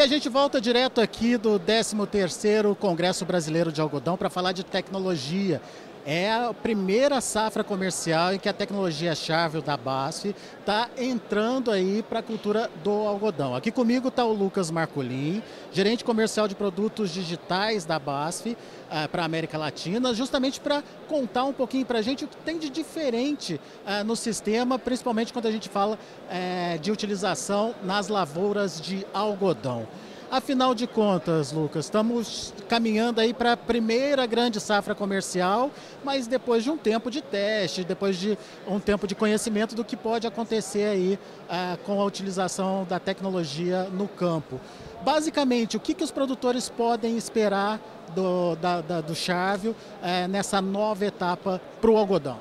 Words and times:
E 0.00 0.02
a 0.02 0.06
gente 0.06 0.30
volta 0.30 0.62
direto 0.62 0.98
aqui 0.98 1.36
do 1.36 1.60
13º 1.60 2.74
Congresso 2.74 3.26
Brasileiro 3.26 3.70
de 3.70 3.82
Algodão 3.82 4.16
para 4.16 4.30
falar 4.30 4.52
de 4.52 4.64
tecnologia. 4.64 5.60
É 6.06 6.32
a 6.32 6.54
primeira 6.54 7.20
safra 7.20 7.62
comercial 7.62 8.32
em 8.32 8.38
que 8.38 8.48
a 8.48 8.54
tecnologia-chave 8.54 9.60
da 9.60 9.76
BASF 9.76 10.34
está 10.58 10.88
entrando 10.96 11.70
aí 11.70 12.02
para 12.02 12.20
a 12.20 12.22
cultura 12.22 12.70
do 12.82 12.90
algodão. 12.90 13.54
Aqui 13.54 13.70
comigo 13.70 14.08
está 14.08 14.24
o 14.24 14.32
Lucas 14.32 14.70
Marcolin, 14.70 15.42
gerente 15.70 16.02
comercial 16.02 16.48
de 16.48 16.54
produtos 16.54 17.10
digitais 17.10 17.84
da 17.84 17.98
BASF 17.98 18.52
uh, 18.52 19.08
para 19.10 19.22
a 19.22 19.24
América 19.26 19.58
Latina, 19.58 20.14
justamente 20.14 20.58
para 20.58 20.82
contar 21.06 21.44
um 21.44 21.52
pouquinho 21.52 21.84
para 21.84 21.98
a 21.98 22.02
gente 22.02 22.24
o 22.24 22.28
que 22.28 22.36
tem 22.38 22.58
de 22.58 22.70
diferente 22.70 23.60
uh, 23.84 24.02
no 24.02 24.16
sistema, 24.16 24.78
principalmente 24.78 25.34
quando 25.34 25.46
a 25.46 25.52
gente 25.52 25.68
fala 25.68 25.98
uh, 25.98 26.78
de 26.78 26.90
utilização 26.90 27.74
nas 27.84 28.08
lavouras 28.08 28.80
de 28.80 29.06
algodão. 29.12 29.86
Afinal 30.30 30.76
de 30.76 30.86
contas, 30.86 31.50
Lucas, 31.50 31.86
estamos 31.86 32.54
caminhando 32.68 33.20
aí 33.20 33.34
para 33.34 33.54
a 33.54 33.56
primeira 33.56 34.24
grande 34.26 34.60
safra 34.60 34.94
comercial, 34.94 35.72
mas 36.04 36.28
depois 36.28 36.62
de 36.62 36.70
um 36.70 36.76
tempo 36.76 37.10
de 37.10 37.20
teste, 37.20 37.82
depois 37.82 38.16
de 38.16 38.38
um 38.64 38.78
tempo 38.78 39.08
de 39.08 39.16
conhecimento 39.16 39.74
do 39.74 39.84
que 39.84 39.96
pode 39.96 40.28
acontecer 40.28 40.84
aí 40.84 41.18
ah, 41.48 41.76
com 41.84 42.00
a 42.00 42.04
utilização 42.04 42.86
da 42.88 43.00
tecnologia 43.00 43.88
no 43.90 44.06
campo. 44.06 44.60
Basicamente, 45.02 45.76
o 45.76 45.80
que, 45.80 45.94
que 45.94 46.04
os 46.04 46.12
produtores 46.12 46.68
podem 46.68 47.16
esperar 47.16 47.80
do, 48.14 48.54
da, 48.54 48.82
da, 48.82 49.00
do 49.00 49.16
Chávio 49.16 49.74
eh, 50.00 50.28
nessa 50.28 50.60
nova 50.60 51.06
etapa 51.06 51.60
para 51.80 51.90
o 51.90 51.96
algodão? 51.96 52.38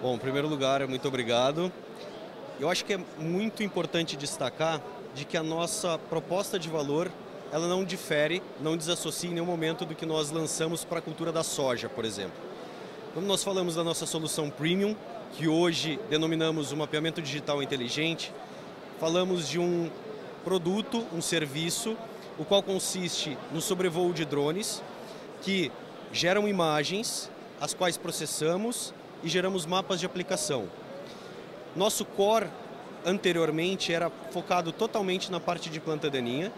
Bom, 0.00 0.14
em 0.14 0.18
primeiro 0.18 0.48
lugar, 0.48 0.86
muito 0.88 1.06
obrigado. 1.06 1.70
Eu 2.58 2.70
acho 2.70 2.82
que 2.84 2.94
é 2.94 3.00
muito 3.18 3.62
importante 3.62 4.16
destacar 4.16 4.80
de 5.14 5.24
que 5.24 5.36
a 5.36 5.42
nossa 5.42 5.98
proposta 5.98 6.58
de 6.58 6.68
valor 6.68 7.10
ela 7.52 7.68
não 7.68 7.84
difere, 7.84 8.42
não 8.60 8.78
desassocia 8.78 9.28
em 9.28 9.34
nenhum 9.34 9.44
momento 9.44 9.84
do 9.84 9.94
que 9.94 10.06
nós 10.06 10.30
lançamos 10.30 10.84
para 10.84 11.00
a 11.00 11.02
cultura 11.02 11.30
da 11.30 11.42
soja, 11.42 11.86
por 11.86 12.04
exemplo. 12.04 12.40
Quando 13.12 13.26
nós 13.26 13.44
falamos 13.44 13.74
da 13.74 13.84
nossa 13.84 14.06
solução 14.06 14.48
premium, 14.48 14.96
que 15.36 15.46
hoje 15.46 16.00
denominamos 16.08 16.72
o 16.72 16.76
mapeamento 16.76 17.20
digital 17.20 17.62
inteligente, 17.62 18.32
falamos 18.98 19.48
de 19.48 19.58
um 19.58 19.90
produto, 20.42 21.06
um 21.12 21.20
serviço, 21.20 21.94
o 22.38 22.44
qual 22.44 22.62
consiste 22.62 23.36
no 23.52 23.60
sobrevoo 23.60 24.14
de 24.14 24.24
drones 24.24 24.82
que 25.42 25.70
geram 26.10 26.48
imagens, 26.48 27.30
as 27.60 27.74
quais 27.74 27.98
processamos 27.98 28.94
e 29.22 29.28
geramos 29.28 29.66
mapas 29.66 30.00
de 30.00 30.06
aplicação. 30.06 30.68
Nosso 31.76 32.04
core 32.04 32.48
anteriormente 33.04 33.92
era 33.92 34.10
focado 34.30 34.72
totalmente 34.72 35.30
na 35.30 35.40
parte 35.40 35.70
de 35.70 35.80
planta 35.80 36.10
daninha, 36.10 36.52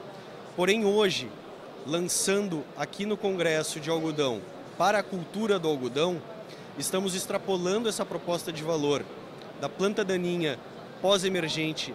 porém 0.56 0.84
hoje, 0.84 1.28
lançando 1.86 2.64
aqui 2.76 3.06
no 3.06 3.16
Congresso 3.16 3.80
de 3.80 3.90
Algodão 3.90 4.40
para 4.76 4.98
a 4.98 5.02
cultura 5.02 5.58
do 5.58 5.68
algodão, 5.68 6.20
estamos 6.78 7.14
extrapolando 7.14 7.88
essa 7.88 8.04
proposta 8.04 8.52
de 8.52 8.62
valor 8.62 9.04
da 9.60 9.68
planta 9.68 10.04
daninha 10.04 10.58
pós-emergente 11.00 11.94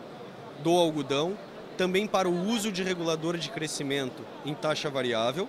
do 0.64 0.72
algodão, 0.72 1.38
também 1.78 2.08
para 2.08 2.30
o 2.30 2.48
uso 2.48 2.72
de 2.72 2.84
regulador 2.84 3.38
de 3.38 3.50
crescimento 3.50 4.24
em 4.46 4.54
taxa 4.54 4.90
variável, 4.90 5.48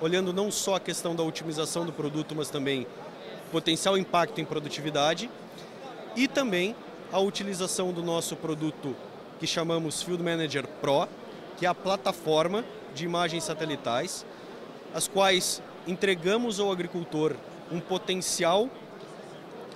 olhando 0.00 0.32
não 0.32 0.50
só 0.50 0.76
a 0.76 0.80
questão 0.80 1.14
da 1.14 1.22
otimização 1.22 1.84
do 1.84 1.92
produto, 1.92 2.34
mas 2.34 2.50
também 2.50 2.86
potencial 3.50 3.96
impacto 3.96 4.40
em 4.40 4.44
produtividade 4.44 5.30
e 6.16 6.26
também 6.26 6.74
a 7.14 7.20
utilização 7.20 7.92
do 7.92 8.02
nosso 8.02 8.34
produto 8.34 8.96
que 9.38 9.46
chamamos 9.46 10.02
Field 10.02 10.20
Manager 10.20 10.66
Pro, 10.80 11.06
que 11.56 11.64
é 11.64 11.68
a 11.68 11.74
plataforma 11.74 12.64
de 12.92 13.04
imagens 13.04 13.44
satelitais, 13.44 14.26
as 14.92 15.06
quais 15.06 15.62
entregamos 15.86 16.58
ao 16.58 16.72
agricultor 16.72 17.36
um 17.70 17.78
potencial 17.78 18.68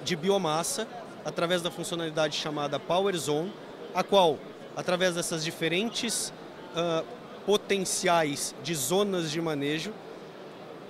de 0.03 0.17
biomassa 0.17 0.89
através 1.25 1.63
da 1.63 1.71
funcionalidade 1.71 2.37
chamada 2.37 2.77
Power 2.81 3.17
Zone, 3.17 3.53
a 3.95 4.03
qual, 4.03 4.37
através 4.77 5.15
dessas 5.15 5.45
diferentes 5.45 6.33
uh, 6.75 7.07
potenciais 7.47 8.53
de 8.65 8.75
zonas 8.75 9.31
de 9.31 9.41
manejo, 9.41 9.93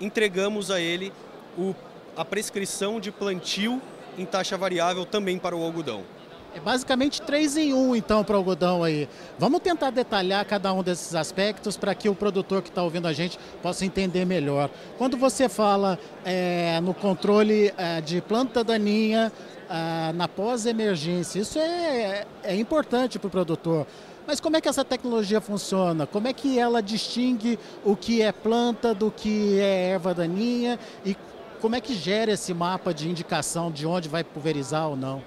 entregamos 0.01 0.71
a 0.71 0.81
ele 0.81 1.13
o, 1.59 1.75
a 2.17 2.25
prescrição 2.25 2.99
de 2.99 3.13
plantio 3.13 3.83
em 4.17 4.25
taxa 4.25 4.57
variável 4.57 5.05
também 5.05 5.39
para 5.39 5.55
o 5.55 5.63
algodão. 5.63 6.17
É 6.55 6.61
basicamente 6.61 7.21
três 7.21 7.57
em 7.57 7.75
um, 7.75 7.95
então, 7.95 8.25
para 8.25 8.35
o 8.35 8.39
algodão 8.39 8.83
aí. 8.83 9.09
Vamos 9.39 9.61
tentar 9.61 9.91
detalhar 9.91 10.45
cada 10.47 10.73
um 10.73 10.83
desses 10.83 11.15
aspectos 11.15 11.77
para 11.77 11.95
que 11.95 12.09
o 12.09 12.15
produtor 12.15 12.63
que 12.63 12.69
está 12.69 12.83
ouvindo 12.83 13.07
a 13.07 13.13
gente 13.13 13.39
possa 13.63 13.85
entender 13.85 14.25
melhor. 14.25 14.71
Quando 14.97 15.17
você 15.17 15.49
fala 15.49 15.99
é, 16.25 16.81
no 16.81 16.95
controle 16.95 17.73
é, 17.77 18.01
de 18.01 18.21
planta 18.23 18.65
daninha 18.65 19.31
é, 19.69 20.13
na 20.15 20.27
pós-emergência, 20.27 21.41
isso 21.41 21.59
é, 21.59 22.25
é 22.43 22.57
importante 22.57 23.19
para 23.19 23.29
o 23.29 23.31
produtor. 23.31 23.87
Mas 24.27 24.41
como 24.41 24.57
é 24.57 24.61
que 24.61 24.69
essa 24.69 24.85
tecnologia 24.85 25.41
funciona? 25.41 26.07
Como 26.07 26.29
é 26.29 26.33
que 26.33 26.59
ela 26.59 26.83
distingue 26.83 27.59
o 27.85 27.95
que 27.95 28.21
é 28.21 28.33
planta 28.33 28.95
do 28.95 29.11
que 29.11 29.59
é 29.61 29.91
erva 29.91 30.13
daninha? 30.13 30.79
E 31.05 31.17
como 31.61 31.77
é 31.77 31.81
que 31.81 31.95
gera 31.95 32.33
esse 32.33 32.53
mapa 32.53 32.93
de 32.93 33.09
indicação 33.09 33.71
de 33.71 33.87
onde 33.87 34.09
vai 34.09 34.23
pulverizar 34.25 34.89
ou 34.89 34.97
não? 34.97 35.23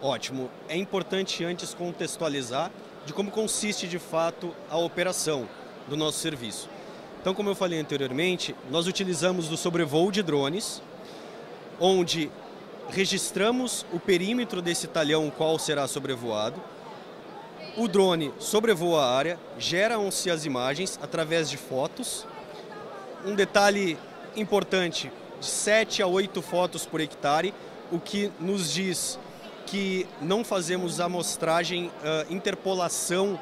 Ótimo. 0.00 0.48
É 0.68 0.76
importante 0.76 1.44
antes 1.44 1.74
contextualizar 1.74 2.70
de 3.04 3.12
como 3.12 3.30
consiste 3.30 3.88
de 3.88 3.98
fato 3.98 4.54
a 4.70 4.76
operação 4.76 5.48
do 5.88 5.96
nosso 5.96 6.18
serviço. 6.18 6.68
Então, 7.20 7.34
como 7.34 7.50
eu 7.50 7.54
falei 7.54 7.80
anteriormente, 7.80 8.54
nós 8.70 8.86
utilizamos 8.86 9.48
do 9.48 9.56
sobrevoo 9.56 10.12
de 10.12 10.22
drones, 10.22 10.80
onde 11.80 12.30
registramos 12.88 13.84
o 13.92 13.98
perímetro 13.98 14.62
desse 14.62 14.86
talhão 14.86 15.30
qual 15.30 15.58
será 15.58 15.88
sobrevoado. 15.88 16.62
O 17.76 17.88
drone 17.88 18.32
sobrevoa 18.38 19.02
a 19.02 19.16
área, 19.16 19.38
geram-se 19.58 20.30
as 20.30 20.44
imagens 20.44 20.98
através 21.02 21.50
de 21.50 21.56
fotos. 21.56 22.26
Um 23.24 23.34
detalhe 23.34 23.98
importante, 24.36 25.10
de 25.40 25.46
7 25.46 26.02
a 26.02 26.06
8 26.06 26.40
fotos 26.40 26.86
por 26.86 27.00
hectare, 27.00 27.52
o 27.90 27.98
que 27.98 28.32
nos 28.38 28.72
diz 28.72 29.18
que 29.70 30.06
não 30.20 30.42
fazemos 30.42 30.98
amostragem, 30.98 31.86
uh, 31.86 32.32
interpolação 32.32 33.38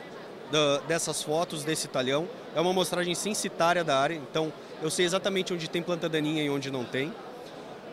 da, 0.50 0.78
dessas 0.78 1.22
fotos, 1.22 1.62
desse 1.62 1.87
talhão. 1.87 2.28
É 2.54 2.60
uma 2.60 2.70
amostragem 2.70 3.14
censitária 3.14 3.84
da 3.84 3.97
área, 3.97 4.14
então 4.14 4.53
eu 4.82 4.91
sei 4.91 5.04
exatamente 5.04 5.54
onde 5.54 5.70
tem 5.70 5.82
planta 5.82 6.09
daninha 6.09 6.42
e 6.42 6.50
onde 6.50 6.69
não 6.69 6.84
tem. 6.84 7.12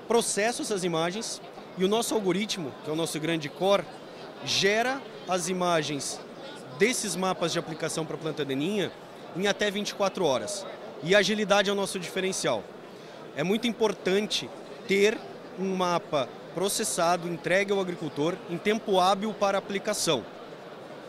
Processo 0.08 0.64
essas 0.64 0.84
imagens 0.84 1.40
e 1.78 1.86
o 1.86 1.88
nosso 1.88 2.16
algoritmo, 2.16 2.74
que 2.84 2.90
é 2.90 2.94
o 2.94 2.96
nosso 2.96 3.20
grande 3.20 3.50
core, 3.50 3.84
gera 4.44 5.00
as 5.30 5.48
imagens 5.48 6.20
desses 6.80 7.16
mapas 7.16 7.54
de 7.54 7.60
aplicação 7.60 8.04
para 8.04 8.18
planta 8.18 8.44
daninha 8.44 8.92
em 9.36 9.48
até 9.48 9.70
24 9.70 10.26
horas. 10.26 10.66
E 11.04 11.16
agilidade 11.16 11.70
é 11.70 11.74
o 11.74 11.76
nosso 11.76 12.00
diferencial. 12.00 12.64
É 13.36 13.44
muito 13.44 13.68
importante 13.68 14.50
ter 14.88 15.18
um 15.60 15.76
mapa 15.76 16.28
processado, 16.54 17.28
entregue 17.28 17.72
ao 17.72 17.80
agricultor 17.80 18.36
em 18.50 18.58
tempo 18.58 19.00
hábil 19.00 19.34
para 19.34 19.58
aplicação. 19.58 20.24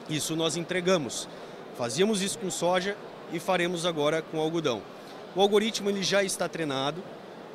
Isso 0.08 0.36
nós 0.36 0.56
entregamos. 0.56 1.28
Fazíamos 1.76 2.22
isso 2.22 2.38
com 2.38 2.50
soja 2.50 2.96
e 3.32 3.38
faremos 3.38 3.86
agora 3.86 4.22
com 4.22 4.38
algodão. 4.38 4.82
O 5.34 5.40
algoritmo 5.40 5.90
ele 5.90 6.02
já 6.02 6.22
está 6.22 6.48
treinado. 6.48 7.02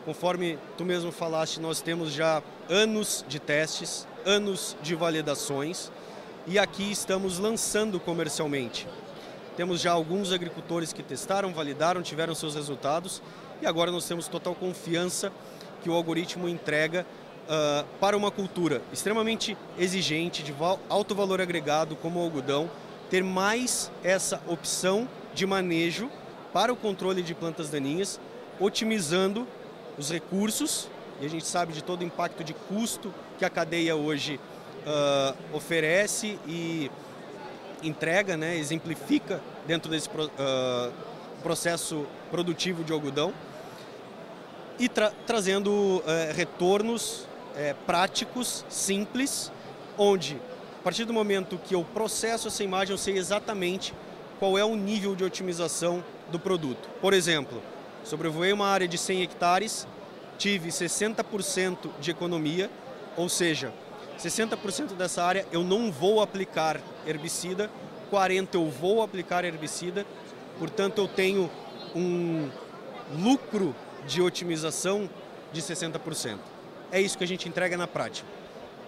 Conforme 0.05 0.57
tu 0.77 0.83
mesmo 0.83 1.11
falaste, 1.11 1.59
nós 1.59 1.81
temos 1.81 2.11
já 2.11 2.41
anos 2.69 3.23
de 3.27 3.39
testes, 3.39 4.07
anos 4.25 4.75
de 4.81 4.95
validações 4.95 5.91
e 6.47 6.57
aqui 6.57 6.91
estamos 6.91 7.37
lançando 7.37 7.99
comercialmente. 7.99 8.87
Temos 9.55 9.81
já 9.81 9.91
alguns 9.91 10.31
agricultores 10.31 10.91
que 10.91 11.03
testaram, 11.03 11.53
validaram, 11.53 12.01
tiveram 12.01 12.33
seus 12.33 12.55
resultados 12.55 13.21
e 13.61 13.67
agora 13.67 13.91
nós 13.91 14.05
temos 14.07 14.27
total 14.27 14.55
confiança 14.55 15.31
que 15.83 15.89
o 15.89 15.93
algoritmo 15.93 16.47
entrega 16.49 17.05
uh, 17.49 17.85
para 17.99 18.15
uma 18.15 18.29
cultura 18.29 18.81
extremamente 18.93 19.57
exigente, 19.77 20.43
de 20.43 20.53
alto 20.87 21.15
valor 21.15 21.41
agregado, 21.41 21.95
como 21.95 22.19
o 22.19 22.23
algodão, 22.23 22.69
ter 23.09 23.23
mais 23.23 23.91
essa 24.03 24.39
opção 24.47 25.09
de 25.33 25.45
manejo 25.45 26.09
para 26.53 26.71
o 26.71 26.75
controle 26.75 27.23
de 27.23 27.33
plantas 27.33 27.69
daninhas, 27.69 28.19
otimizando 28.59 29.47
os 29.97 30.11
recursos, 30.11 30.87
e 31.19 31.25
a 31.25 31.29
gente 31.29 31.45
sabe 31.45 31.73
de 31.73 31.83
todo 31.83 32.01
o 32.01 32.05
impacto 32.05 32.43
de 32.43 32.53
custo 32.53 33.13
que 33.37 33.43
a 33.43 33.49
cadeia 33.49 33.95
hoje 33.95 34.39
uh, 34.85 35.55
oferece 35.55 36.39
e 36.47 36.89
entrega, 37.83 38.37
né, 38.37 38.57
exemplifica 38.57 39.41
dentro 39.65 39.89
desse 39.89 40.07
uh, 40.09 40.91
processo 41.41 42.05
produtivo 42.29 42.83
de 42.83 42.91
algodão 42.91 43.33
e 44.77 44.87
tra 44.87 45.11
trazendo 45.25 45.71
uh, 45.71 46.03
retornos 46.35 47.27
é, 47.55 47.73
práticos, 47.85 48.65
simples, 48.69 49.51
onde 49.97 50.39
a 50.79 50.81
partir 50.81 51.03
do 51.03 51.13
momento 51.13 51.57
que 51.57 51.75
eu 51.75 51.83
processo 51.83 52.47
essa 52.47 52.63
imagem, 52.63 52.93
eu 52.93 52.97
sei 52.97 53.17
exatamente 53.17 53.93
qual 54.39 54.57
é 54.57 54.63
o 54.63 54.77
nível 54.77 55.13
de 55.13 55.25
otimização 55.25 56.01
do 56.31 56.39
produto. 56.39 56.89
Por 57.01 57.13
exemplo, 57.13 57.61
sobrevoei 58.01 58.53
uma 58.53 58.67
área 58.67 58.87
de 58.87 58.97
100 58.97 59.23
hectares, 59.23 59.85
tive 60.37 60.69
60% 60.69 61.89
de 61.99 62.11
economia, 62.11 62.69
ou 63.17 63.27
seja, 63.27 63.73
60% 64.17 64.95
dessa 64.95 65.21
área 65.21 65.45
eu 65.51 65.65
não 65.65 65.91
vou 65.91 66.21
aplicar 66.21 66.79
herbicida, 67.05 67.69
40% 68.09 68.53
eu 68.53 68.69
vou 68.69 69.03
aplicar 69.03 69.43
herbicida, 69.43 70.05
portanto 70.57 70.99
eu 70.99 71.09
tenho 71.09 71.51
um 71.93 72.49
lucro 73.21 73.75
de 74.07 74.21
otimização 74.21 75.09
de 75.51 75.61
60%. 75.61 76.37
É 76.91 76.99
isso 77.01 77.17
que 77.17 77.23
a 77.23 77.27
gente 77.27 77.47
entrega 77.47 77.77
na 77.77 77.87
prática. 77.87 78.27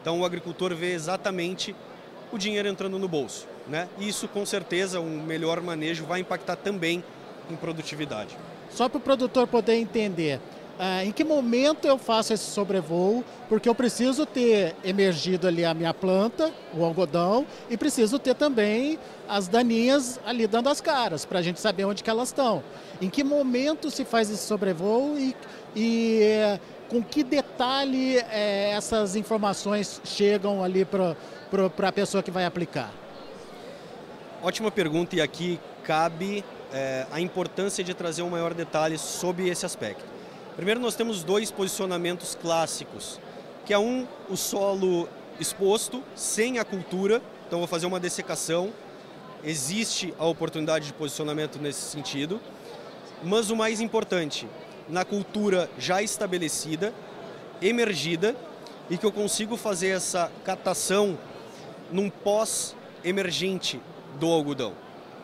Então 0.02 0.20
o 0.20 0.26
agricultor 0.26 0.74
vê 0.76 0.94
exatamente 0.94 1.76
o 2.32 2.38
dinheiro 2.38 2.68
entrando 2.68 2.98
no 2.98 3.08
bolso. 3.08 3.48
Né? 3.68 3.88
Isso 4.00 4.28
com 4.28 4.46
certeza 4.46 5.00
um 5.00 5.22
melhor 5.22 5.62
manejo 5.62 6.06
vai 6.06 6.20
impactar 6.20 6.56
também 6.56 7.04
em 7.50 7.56
produtividade. 7.56 8.36
Só 8.72 8.88
para 8.90 8.98
o 8.98 9.02
produtor 9.02 9.48
poder 9.48 9.76
entender, 9.76 10.40
ah, 10.80 11.06
em 11.06 11.12
que 11.12 11.24
momento 11.24 11.86
eu 11.86 11.98
faço 11.98 12.34
esse 12.34 12.46
sobrevoo, 12.46 13.24
porque 13.48 13.70
eu 13.70 13.76
preciso 13.76 14.26
ter 14.26 14.76
emergido 14.84 15.48
ali 15.48 15.64
a 15.64 15.74
minha 15.74 15.94
planta, 15.94 16.52
o 16.74 16.84
algodão, 16.84 17.46
e 17.70 17.78
preciso 17.78 18.18
ter 18.18 18.34
também 18.34 18.98
as 19.28 19.48
daninhas 19.48 20.20
ali 20.26 20.48
dando 20.48 20.70
as 20.70 20.82
caras, 20.82 21.26
para 21.26 21.40
a 21.40 21.42
gente 21.42 21.60
saber 21.60 21.86
onde 21.86 22.02
que 22.02 22.10
elas 22.10 22.30
estão. 22.30 22.64
Em 23.02 23.10
que 23.10 23.24
momento 23.24 23.92
se 23.92 24.06
faz 24.06 24.30
esse 24.32 24.44
sobrevoo 24.44 25.18
e, 25.20 25.36
e 25.76 26.60
com 26.92 27.02
que 27.02 27.24
detalhe 27.24 28.18
é, 28.18 28.72
essas 28.72 29.16
informações 29.16 30.02
chegam 30.04 30.62
ali 30.62 30.84
para 30.84 31.16
a 31.88 31.92
pessoa 31.94 32.22
que 32.22 32.30
vai 32.30 32.44
aplicar? 32.44 32.92
Ótima 34.44 34.70
pergunta 34.70 35.16
e 35.16 35.22
aqui 35.22 35.58
cabe 35.86 36.44
é, 36.74 37.08
a 37.10 37.22
importância 37.22 37.82
de 37.82 37.94
trazer 37.94 38.24
um 38.24 38.30
maior 38.30 38.54
detalhe 38.54 38.98
sobre 38.98 39.48
esse 39.48 39.66
aspecto. 39.66 40.04
Primeiro 40.58 40.82
nós 40.82 40.94
temos 40.94 41.24
dois 41.24 41.50
posicionamentos 41.50 42.36
clássicos, 42.36 43.22
que 43.66 43.74
é 43.74 43.80
um, 43.80 44.06
o 44.30 44.36
solo 44.36 45.08
exposto, 45.40 46.04
sem 46.14 46.60
a 46.60 46.66
cultura, 46.66 47.22
então 47.48 47.60
vou 47.60 47.70
fazer 47.70 47.86
uma 47.86 48.02
dessecação, 48.02 48.70
existe 49.46 50.14
a 50.20 50.26
oportunidade 50.26 50.88
de 50.88 50.94
posicionamento 50.94 51.58
nesse 51.58 51.84
sentido, 51.84 52.42
mas 53.24 53.50
o 53.50 53.56
mais 53.56 53.80
importante, 53.80 54.46
na 54.90 55.06
cultura 55.06 55.70
já 55.78 56.02
estabelecida, 56.02 56.94
emergida, 57.62 58.36
e 58.90 58.98
que 58.98 59.06
eu 59.06 59.12
consigo 59.12 59.56
fazer 59.56 59.90
essa 59.90 60.32
catação 60.44 61.18
num 61.92 62.10
pós-emergente 62.10 63.80
do 64.20 64.28
algodão. 64.28 64.74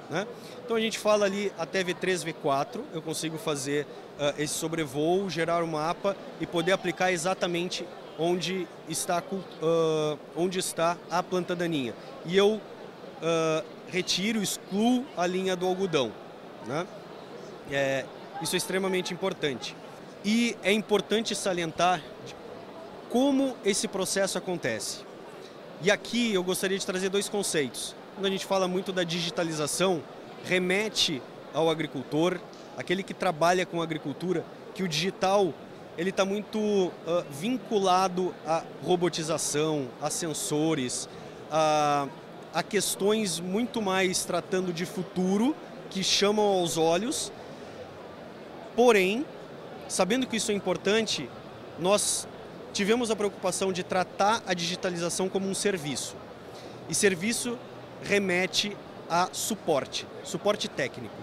Né? 0.10 0.26
Então 0.64 0.78
a 0.78 0.80
gente 0.80 0.98
fala 0.98 1.26
ali 1.26 1.52
até 1.58 1.84
V3, 1.84 2.34
V4, 2.34 2.82
eu 2.94 3.02
consigo 3.02 3.38
fazer 3.38 3.86
uh, 3.86 4.42
esse 4.42 4.54
sobrevoo, 4.54 5.30
gerar 5.30 5.64
um 5.64 5.68
mapa 5.68 6.16
e 6.40 6.46
poder 6.46 6.72
aplicar 6.72 7.12
exatamente 7.12 7.86
onde 8.18 8.68
está, 8.88 9.22
uh, 9.32 10.18
onde 10.36 10.60
está 10.60 10.98
a 11.10 11.22
planta 11.22 11.56
daninha. 11.56 11.94
E 12.26 12.36
eu 12.36 12.54
uh, 12.54 13.66
retiro, 13.88 14.42
excluo 14.42 15.06
a 15.16 15.28
linha 15.28 15.56
do 15.56 15.66
algodão. 15.66 16.12
Né? 16.66 16.88
É, 17.72 18.06
isso 18.42 18.56
é 18.56 18.58
extremamente 18.58 19.14
importante. 19.14 19.76
E 20.24 20.56
é 20.64 20.72
importante 20.72 21.36
salientar 21.36 22.02
como 23.10 23.56
esse 23.64 23.88
processo 23.88 24.38
acontece. 24.38 25.00
E 25.82 25.92
aqui 25.92 26.34
eu 26.34 26.44
gostaria 26.44 26.78
de 26.78 26.86
trazer 26.86 27.10
dois 27.10 27.30
conceitos. 27.30 27.96
Quando 28.16 28.26
a 28.26 28.30
gente 28.30 28.46
fala 28.46 28.68
muito 28.68 28.92
da 28.92 29.04
digitalização, 29.04 30.02
remete 30.44 31.22
ao 31.54 31.70
agricultor, 31.70 32.40
aquele 32.76 33.04
que 33.04 33.14
trabalha 33.14 33.66
com 33.66 33.82
agricultura, 33.82 34.44
que 34.74 34.84
o 34.84 34.88
digital 34.88 35.54
ele 35.98 36.12
está 36.12 36.24
muito 36.24 36.60
uh, 36.60 36.92
vinculado 37.32 38.34
à 38.46 38.64
robotização, 38.84 39.88
a 40.00 40.12
sensores, 40.12 41.10
a, 41.50 42.08
a 42.54 42.62
questões 42.62 43.40
muito 43.40 43.82
mais 43.82 44.24
tratando 44.24 44.72
de 44.72 44.86
futuro 44.86 45.56
que 45.90 46.04
chamam 46.04 46.46
aos 46.46 46.78
olhos. 46.78 47.32
Porém, 48.78 49.26
sabendo 49.90 50.28
que 50.28 50.38
isso 50.38 50.52
é 50.52 50.54
importante, 50.54 51.28
nós 51.80 52.28
tivemos 52.72 53.10
a 53.10 53.16
preocupação 53.16 53.74
de 53.74 53.82
tratar 53.82 54.44
a 54.46 54.54
digitalização 54.54 55.28
como 55.28 55.50
um 55.50 55.56
serviço. 55.56 56.16
E 56.88 56.94
serviço 56.94 57.58
remete 58.04 58.78
a 59.10 59.30
suporte, 59.32 60.06
suporte 60.24 60.68
técnico. 60.68 61.16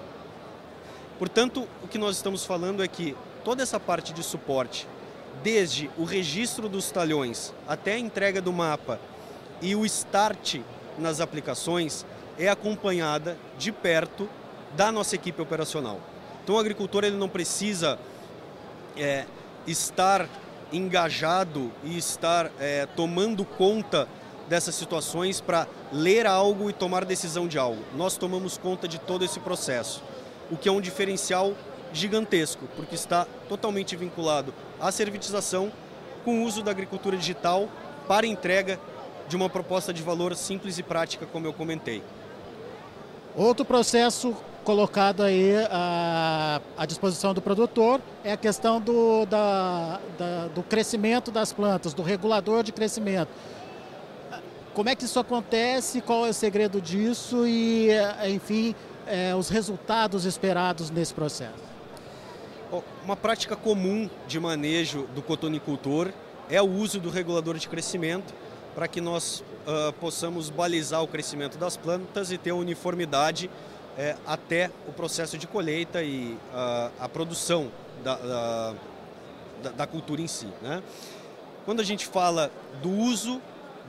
Portanto, 1.17 1.69
o 1.81 1.87
que 1.87 1.97
nós 1.97 2.17
estamos 2.17 2.45
falando 2.45 2.83
é 2.83 2.89
que 2.89 3.17
toda 3.45 3.63
essa 3.63 3.79
parte 3.79 4.13
de 4.13 4.25
suporte, 4.25 4.89
desde 5.45 5.89
o 5.97 6.03
registro 6.03 6.69
dos 6.69 6.91
talhões 6.91 7.55
até 7.69 7.93
a 7.93 7.99
entrega 8.01 8.43
do 8.43 8.53
mapa 8.53 8.99
e 9.63 9.77
o 9.77 9.87
start 9.87 10.57
nas 10.99 11.21
aplicações, 11.21 12.05
é 12.37 12.49
acompanhada 12.49 13.39
de 13.57 13.71
perto 13.71 14.29
da 14.77 14.91
nossa 14.91 15.15
equipe 15.15 15.41
operacional. 15.41 16.01
Então, 16.45 16.57
o 16.57 16.59
agricultor 16.59 17.05
ele 17.05 17.17
não 17.17 17.27
precisa 17.27 17.99
é, 18.99 19.25
estar 19.67 20.29
engajado 20.71 21.73
e 21.83 21.97
estar 21.97 22.53
é, 22.61 22.85
tomando 22.95 23.47
conta 23.47 24.07
dessas 24.47 24.75
situações 24.75 25.41
para 25.41 25.67
ler 25.91 26.27
algo 26.27 26.69
e 26.69 26.73
tomar 26.75 27.07
decisão 27.07 27.49
de 27.49 27.59
algo. 27.59 27.83
Nós 27.97 28.19
tomamos 28.19 28.59
conta 28.59 28.87
de 28.87 28.99
todo 28.99 29.25
esse 29.25 29.41
processo, 29.41 30.03
o 30.51 30.57
que 30.59 30.69
é 30.69 30.73
um 30.73 30.83
diferencial 30.83 31.55
gigantesco, 31.95 32.69
porque 32.77 32.95
está 32.95 33.27
totalmente 33.49 33.97
vinculado 33.97 34.53
à 34.79 34.93
servitização 34.93 35.73
com 36.27 36.41
o 36.41 36.45
uso 36.45 36.63
da 36.63 36.71
agricultura 36.73 37.17
digital 37.17 37.71
para 38.07 38.27
entrega 38.27 38.79
de 39.27 39.35
uma 39.35 39.49
proposta 39.49 39.95
de 39.95 40.03
valor 40.03 40.37
simples 40.37 40.77
e 40.77 40.83
prática, 40.83 41.25
como 41.25 41.47
eu 41.47 41.55
comentei. 41.55 42.03
Outro 43.35 43.65
processo 43.65 44.37
colocado 44.65 45.23
aí 45.23 45.53
à, 45.71 46.61
à 46.77 46.87
disposição 46.87 47.33
do 47.35 47.41
produtor 47.41 48.01
é 48.25 48.33
a 48.33 48.37
questão 48.37 48.81
do, 48.81 49.27
da, 49.27 50.01
da, 50.19 50.49
do 50.49 50.63
crescimento 50.63 51.31
das 51.31 51.53
plantas, 51.53 51.95
do 51.95 52.03
regulador 52.03 52.65
de 52.65 52.73
crescimento. 52.73 53.29
Como 54.73 54.89
é 54.89 54.97
que 54.97 55.05
isso 55.05 55.21
acontece? 55.21 56.01
Qual 56.01 56.27
é 56.27 56.31
o 56.31 56.35
segredo 56.35 56.81
disso? 56.81 57.47
E, 57.47 57.91
enfim, 58.27 58.75
é, 59.07 59.35
os 59.35 59.49
resultados 59.49 60.25
esperados 60.25 60.91
nesse 60.91 61.15
processo? 61.15 61.63
Uma 63.05 63.15
prática 63.15 63.55
comum 63.55 64.11
de 64.27 64.41
manejo 64.41 65.07
do 65.15 65.23
cotonicultor 65.23 66.11
é 66.51 66.61
o 66.61 66.69
uso 66.69 66.99
do 66.99 67.09
regulador 67.09 67.57
de 67.57 67.69
crescimento 67.69 68.35
para 68.75 68.89
que 68.89 69.01
nós 69.01 69.41
uh, 69.41 69.93
possamos 70.01 70.51
balizar 70.51 71.03
o 71.03 71.07
crescimento 71.07 71.57
das 71.57 71.77
plantas 71.77 72.33
e 72.33 72.39
ter 72.39 72.51
uniformidade 72.51 73.49
uh, 73.97 74.21
até 74.27 74.71
o 74.87 74.93
processo 74.93 75.39
de 75.39 75.47
colheita 75.47 76.03
e 76.03 76.37
uh, 76.53 76.93
a 77.01 77.09
produção 77.09 77.71
da, 78.03 78.75
da, 79.63 79.71
da, 79.71 79.87
cultura 79.87 80.21
em 80.21 80.27
si. 80.27 80.49
Né? 80.61 80.83
Quando 81.65 81.81
a 81.81 81.85
gente 81.85 82.07
fala 82.07 82.51
do 82.83 82.91
uso 82.91 83.41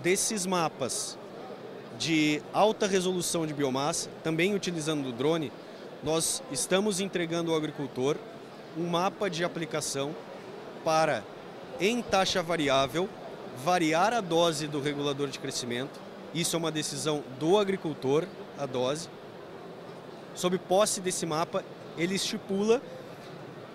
desses 0.02 0.46
mapas 0.46 1.18
de 1.98 2.42
alta 2.54 2.88
resolução 2.88 3.46
de 3.46 3.54
biomassa, 3.54 4.10
também 4.24 4.54
utilizando 4.54 5.10
o 5.10 5.12
drone, 5.12 5.52
nós 6.04 6.44
estamos 6.52 7.00
entregando 7.00 7.52
ao 7.52 7.58
agricultor 7.58 8.18
um 8.78 8.88
mapa 8.88 9.30
de 9.30 9.44
aplicação 9.44 10.14
para, 10.84 11.24
em 11.80 12.02
taxa 12.02 12.44
variável, 12.44 13.10
variar 13.64 14.14
a 14.14 14.22
dose 14.22 14.68
do 14.68 14.82
regulador 14.82 15.30
de 15.30 15.40
crescimento. 15.40 16.00
Isso 16.34 16.56
é 16.56 16.60
uma 16.60 16.72
decisão 16.72 17.24
do 17.40 17.58
agricultor, 17.58 18.26
a 18.58 18.66
dose. 18.66 19.10
Sob 20.36 20.58
posse 20.60 21.00
desse 21.02 21.26
mapa, 21.26 21.64
ele 21.98 22.16
estipula, 22.16 22.82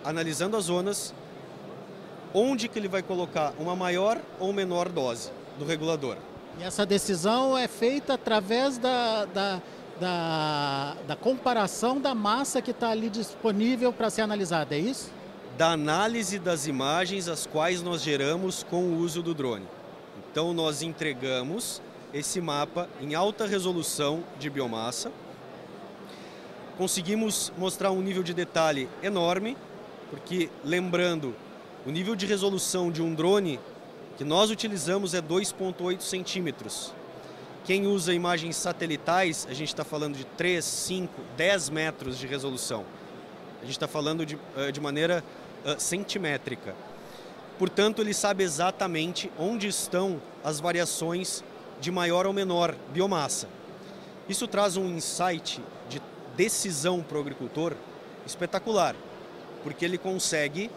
analisando 0.04 0.56
as 0.56 0.64
zonas, 0.64 1.14
onde 2.34 2.68
que 2.68 2.78
ele 2.78 2.88
vai 2.88 3.02
colocar 3.02 3.52
uma 3.58 3.74
maior 3.74 4.20
ou 4.38 4.52
menor 4.52 4.88
dose 4.88 5.30
do 5.58 5.64
regulador. 5.64 6.16
E 6.58 6.62
essa 6.62 6.84
decisão 6.84 7.56
é 7.56 7.66
feita 7.66 8.14
através 8.14 8.76
da, 8.76 9.24
da, 9.24 9.62
da, 9.98 10.96
da 11.06 11.16
comparação 11.16 12.00
da 12.00 12.14
massa 12.14 12.60
que 12.60 12.70
está 12.70 12.90
ali 12.90 13.08
disponível 13.08 13.92
para 13.92 14.10
ser 14.10 14.22
analisada, 14.22 14.74
é 14.74 14.78
isso? 14.78 15.10
Da 15.56 15.72
análise 15.72 16.38
das 16.38 16.66
imagens 16.66 17.28
as 17.28 17.46
quais 17.46 17.82
nós 17.82 18.02
geramos 18.02 18.62
com 18.62 18.82
o 18.84 18.98
uso 18.98 19.22
do 19.22 19.34
drone. 19.34 19.66
Então 20.30 20.52
nós 20.52 20.82
entregamos 20.82 21.82
esse 22.12 22.40
mapa 22.40 22.88
em 23.00 23.14
alta 23.14 23.46
resolução 23.46 24.22
de 24.38 24.48
biomassa. 24.50 25.10
Conseguimos 26.80 27.52
mostrar 27.58 27.90
um 27.90 28.00
nível 28.00 28.22
de 28.22 28.32
detalhe 28.32 28.88
enorme, 29.02 29.54
porque 30.08 30.48
lembrando, 30.64 31.36
o 31.84 31.90
nível 31.90 32.16
de 32.16 32.24
resolução 32.24 32.90
de 32.90 33.02
um 33.02 33.14
drone 33.14 33.60
que 34.16 34.24
nós 34.24 34.50
utilizamos 34.50 35.12
é 35.12 35.20
2,8 35.20 36.00
centímetros. 36.00 36.94
Quem 37.66 37.86
usa 37.86 38.14
imagens 38.14 38.56
satelitais, 38.56 39.46
a 39.50 39.52
gente 39.52 39.68
está 39.68 39.84
falando 39.84 40.16
de 40.16 40.24
3, 40.24 40.64
5, 40.64 41.20
10 41.36 41.68
metros 41.68 42.18
de 42.18 42.26
resolução. 42.26 42.86
A 43.58 43.66
gente 43.66 43.72
está 43.72 43.86
falando 43.86 44.24
de, 44.24 44.38
eh, 44.56 44.72
de 44.72 44.80
maneira 44.80 45.22
uh, 45.66 45.78
centimétrica. 45.78 46.74
Portanto, 47.58 48.00
ele 48.00 48.14
sabe 48.14 48.42
exatamente 48.42 49.30
onde 49.38 49.68
estão 49.68 50.18
as 50.42 50.60
variações 50.60 51.44
de 51.78 51.90
maior 51.90 52.26
ou 52.26 52.32
menor 52.32 52.74
biomassa. 52.90 53.48
Isso 54.26 54.48
traz 54.48 54.78
um 54.78 54.86
insight 54.86 55.60
decisão 56.40 57.02
para 57.02 57.18
o 57.18 57.20
agricultor 57.20 57.74
espetacular, 58.24 58.96
porque 59.62 59.84
ele 59.84 59.98
consegue, 59.98 60.70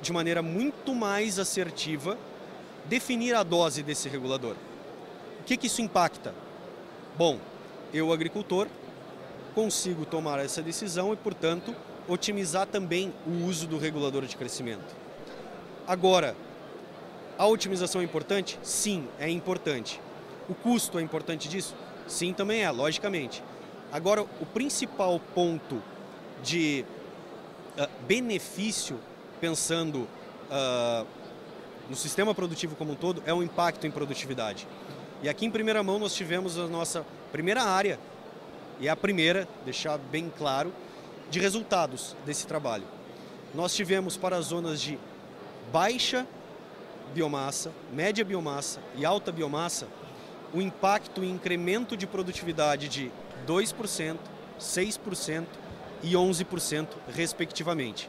de 0.00 0.10
maneira 0.10 0.40
muito 0.40 0.94
mais 0.94 1.38
assertiva, 1.38 2.16
definir 2.86 3.34
a 3.34 3.42
dose 3.42 3.82
desse 3.82 4.08
regulador. 4.08 4.56
O 5.40 5.44
que, 5.44 5.58
que 5.58 5.66
isso 5.66 5.82
impacta? 5.82 6.34
Bom, 7.14 7.38
eu, 7.92 8.10
agricultor, 8.10 8.68
consigo 9.54 10.06
tomar 10.06 10.38
essa 10.38 10.62
decisão 10.62 11.12
e, 11.12 11.16
portanto, 11.16 11.76
otimizar 12.08 12.66
também 12.66 13.12
o 13.26 13.44
uso 13.44 13.66
do 13.66 13.76
regulador 13.76 14.24
de 14.24 14.34
crescimento. 14.34 14.96
Agora, 15.86 16.34
a 17.36 17.46
otimização 17.46 18.00
é 18.00 18.04
importante? 18.04 18.58
Sim, 18.62 19.06
é 19.18 19.28
importante. 19.28 20.00
O 20.48 20.54
custo 20.54 20.98
é 20.98 21.02
importante 21.02 21.50
disso? 21.50 21.74
Sim, 22.08 22.32
também 22.32 22.62
é, 22.62 22.70
logicamente. 22.70 23.42
Agora, 23.92 24.22
o 24.22 24.46
principal 24.46 25.20
ponto 25.34 25.82
de 26.42 26.82
uh, 27.78 27.86
benefício, 28.06 28.98
pensando 29.38 30.08
uh, 30.50 31.06
no 31.90 31.94
sistema 31.94 32.34
produtivo 32.34 32.74
como 32.74 32.92
um 32.92 32.94
todo, 32.94 33.22
é 33.26 33.34
o 33.34 33.42
impacto 33.42 33.86
em 33.86 33.90
produtividade. 33.90 34.66
E 35.22 35.28
aqui 35.28 35.44
em 35.44 35.50
primeira 35.50 35.82
mão 35.82 35.98
nós 35.98 36.14
tivemos 36.14 36.58
a 36.58 36.66
nossa 36.66 37.04
primeira 37.30 37.64
área, 37.64 38.00
e 38.80 38.88
é 38.88 38.90
a 38.90 38.96
primeira, 38.96 39.46
deixar 39.62 39.98
bem 39.98 40.32
claro, 40.38 40.72
de 41.30 41.38
resultados 41.38 42.16
desse 42.24 42.46
trabalho. 42.46 42.84
Nós 43.54 43.74
tivemos 43.74 44.16
para 44.16 44.36
as 44.36 44.46
zonas 44.46 44.80
de 44.80 44.98
baixa 45.70 46.26
biomassa, 47.12 47.70
média 47.92 48.24
biomassa 48.24 48.80
e 48.96 49.04
alta 49.04 49.30
biomassa, 49.30 49.86
o 50.54 50.62
impacto 50.62 51.22
em 51.22 51.30
incremento 51.30 51.94
de 51.94 52.06
produtividade 52.06 52.88
de 52.88 53.12
2%, 53.46 54.16
6% 54.58 55.46
e 56.02 56.12
11%, 56.12 56.88
respectivamente. 57.14 58.08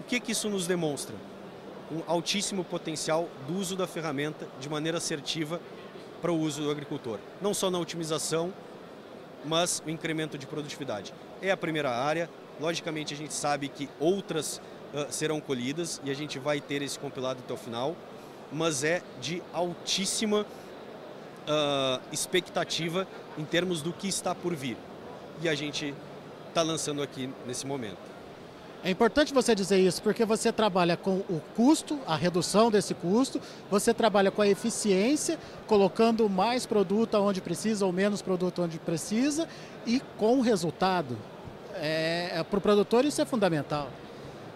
O 0.00 0.04
que, 0.04 0.20
que 0.20 0.32
isso 0.32 0.48
nos 0.48 0.66
demonstra? 0.66 1.14
Um 1.90 2.02
altíssimo 2.06 2.64
potencial 2.64 3.28
do 3.46 3.56
uso 3.56 3.76
da 3.76 3.86
ferramenta 3.86 4.46
de 4.60 4.68
maneira 4.68 4.98
assertiva 4.98 5.60
para 6.20 6.32
o 6.32 6.38
uso 6.38 6.62
do 6.62 6.70
agricultor. 6.70 7.18
Não 7.40 7.52
só 7.52 7.70
na 7.70 7.78
otimização, 7.78 8.52
mas 9.44 9.82
o 9.86 9.90
incremento 9.90 10.38
de 10.38 10.46
produtividade. 10.46 11.12
É 11.42 11.50
a 11.50 11.56
primeira 11.56 11.90
área, 11.90 12.30
logicamente 12.60 13.12
a 13.12 13.16
gente 13.16 13.34
sabe 13.34 13.68
que 13.68 13.88
outras 14.00 14.60
uh, 14.92 15.06
serão 15.10 15.40
colhidas 15.40 16.00
e 16.04 16.10
a 16.10 16.14
gente 16.14 16.38
vai 16.38 16.60
ter 16.60 16.82
esse 16.82 16.98
compilado 16.98 17.40
até 17.44 17.52
o 17.52 17.56
final, 17.56 17.94
mas 18.50 18.84
é 18.84 19.02
de 19.20 19.42
altíssima 19.52 20.46
uh, 21.48 22.00
expectativa 22.12 23.06
em 23.38 23.44
termos 23.44 23.82
do 23.82 23.92
que 23.92 24.08
está 24.08 24.34
por 24.34 24.54
vir. 24.54 24.76
E 25.42 25.48
a 25.48 25.54
gente 25.54 25.94
está 26.48 26.62
lançando 26.62 27.02
aqui 27.02 27.28
nesse 27.46 27.66
momento. 27.66 28.14
É 28.84 28.90
importante 28.90 29.32
você 29.32 29.54
dizer 29.54 29.78
isso 29.78 30.02
porque 30.02 30.26
você 30.26 30.52
trabalha 30.52 30.94
com 30.94 31.16
o 31.30 31.40
custo, 31.56 31.98
a 32.06 32.14
redução 32.14 32.70
desse 32.70 32.92
custo, 32.92 33.40
você 33.70 33.94
trabalha 33.94 34.30
com 34.30 34.42
a 34.42 34.46
eficiência, 34.46 35.38
colocando 35.66 36.28
mais 36.28 36.66
produto 36.66 37.14
onde 37.14 37.40
precisa 37.40 37.86
ou 37.86 37.92
menos 37.92 38.20
produto 38.20 38.60
onde 38.60 38.78
precisa 38.78 39.48
e 39.86 40.02
com 40.18 40.38
o 40.38 40.42
resultado. 40.42 41.16
É, 41.76 42.32
é 42.34 42.42
Para 42.44 42.58
o 42.58 42.60
produtor 42.60 43.06
isso 43.06 43.22
é 43.22 43.24
fundamental. 43.24 43.88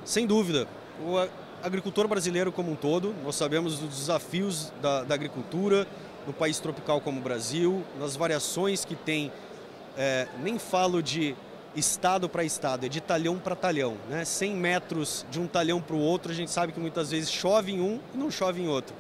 Sem 0.05 0.27
dúvida. 0.27 0.69
O 1.01 1.17
agricultor 1.63 2.07
brasileiro 2.07 2.53
como 2.53 2.71
um 2.73 2.77
todo, 2.77 3.15
nós 3.25 3.35
sabemos 3.35 3.79
dos 3.79 3.97
desafios 3.97 4.71
da, 4.83 5.05
da 5.05 5.15
agricultura, 5.15 5.87
no 6.29 6.35
país 6.35 6.61
tropical 6.61 7.01
como 7.01 7.21
o 7.21 7.23
Brasil, 7.23 7.83
nas 7.99 8.15
variações 8.15 8.85
que 8.85 8.95
tem, 8.95 9.33
é, 9.97 10.29
nem 10.43 10.59
falo 10.59 11.03
de 11.03 11.35
estado 11.75 12.29
para 12.29 12.45
estado, 12.45 12.85
é 12.85 12.89
de 12.89 13.01
talhão 13.01 13.39
para 13.39 13.57
talhão. 13.57 13.97
Né? 14.11 14.27
100 14.27 14.55
metros 14.55 15.25
de 15.31 15.41
um 15.41 15.47
talhão 15.47 15.81
para 15.81 15.97
o 15.97 15.99
outro, 15.99 16.31
a 16.31 16.35
gente 16.35 16.51
sabe 16.51 16.71
que 16.71 16.79
muitas 16.79 17.11
vezes 17.11 17.31
chove 17.31 17.73
em 17.73 17.81
um 17.81 17.99
e 18.15 18.19
não 18.19 18.31
chove 18.31 18.61
em 18.61 18.69
outro. 18.69 18.95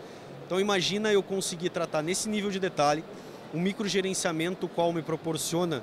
Então 0.46 0.58
imagina 0.58 1.12
eu 1.12 1.22
conseguir 1.22 1.68
tratar 1.68 2.00
nesse 2.00 2.30
nível 2.30 2.50
de 2.50 2.58
detalhe 2.58 3.04
um 3.52 3.60
microgerenciamento 3.60 4.66
qual 4.66 4.90
me 4.90 5.02
proporciona, 5.02 5.82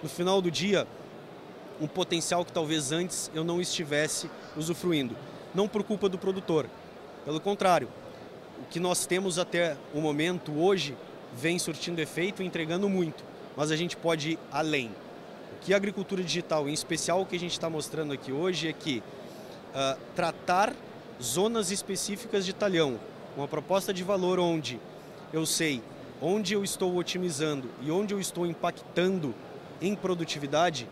no 0.00 0.08
final 0.08 0.40
do 0.40 0.48
dia, 0.48 0.86
um 1.80 1.88
potencial 1.88 2.44
que 2.44 2.52
talvez 2.52 2.92
antes 2.92 3.32
eu 3.34 3.42
não 3.42 3.60
estivesse 3.60 4.30
usufruindo. 4.56 5.16
Não 5.52 5.66
por 5.66 5.82
culpa 5.82 6.08
do 6.08 6.18
produtor, 6.18 6.68
pelo 7.24 7.40
contrário, 7.40 7.88
o 8.64 8.66
que 8.66 8.80
nós 8.80 9.06
temos 9.06 9.38
até 9.38 9.76
o 9.92 10.00
momento 10.00 10.52
hoje 10.58 10.96
vem 11.36 11.58
surtindo 11.58 12.00
efeito 12.00 12.42
e 12.42 12.46
entregando 12.46 12.88
muito, 12.88 13.22
mas 13.56 13.70
a 13.70 13.76
gente 13.76 13.96
pode 13.96 14.32
ir 14.32 14.38
além. 14.50 14.88
O 15.52 15.64
que 15.64 15.72
a 15.72 15.76
agricultura 15.76 16.22
digital, 16.22 16.68
em 16.68 16.72
especial 16.72 17.20
o 17.20 17.26
que 17.26 17.36
a 17.36 17.40
gente 17.40 17.52
está 17.52 17.70
mostrando 17.70 18.12
aqui 18.12 18.32
hoje, 18.32 18.68
é 18.68 18.72
que 18.72 19.02
uh, 19.70 19.98
tratar 20.16 20.74
zonas 21.22 21.70
específicas 21.70 22.44
de 22.44 22.52
talhão, 22.52 22.98
uma 23.36 23.46
proposta 23.46 23.92
de 23.92 24.02
valor 24.02 24.40
onde 24.40 24.80
eu 25.32 25.46
sei 25.46 25.82
onde 26.20 26.54
eu 26.54 26.64
estou 26.64 26.96
otimizando 26.96 27.68
e 27.82 27.90
onde 27.90 28.14
eu 28.14 28.20
estou 28.20 28.46
impactando 28.46 29.34
em 29.80 29.94
produtividade, 29.94 30.88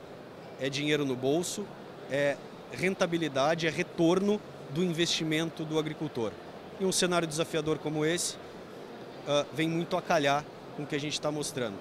é 0.60 0.68
dinheiro 0.68 1.04
no 1.06 1.16
bolso, 1.16 1.64
é 2.10 2.36
rentabilidade, 2.70 3.66
é 3.66 3.70
retorno 3.70 4.38
do 4.74 4.82
investimento 4.82 5.64
do 5.64 5.78
agricultor. 5.78 6.32
E 6.82 6.84
um 6.84 6.90
cenário 6.90 7.28
desafiador 7.28 7.78
como 7.78 8.04
esse 8.04 8.34
uh, 8.34 9.46
vem 9.54 9.68
muito 9.68 9.96
a 9.96 10.02
calhar 10.02 10.44
com 10.76 10.82
o 10.82 10.86
que 10.86 10.96
a 10.96 10.98
gente 10.98 11.12
está 11.12 11.30
mostrando. 11.30 11.76